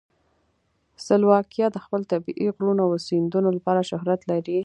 [1.05, 4.59] سلواکیا د خپل طبیعي غرونو او سیندونو لپاره شهرت لري.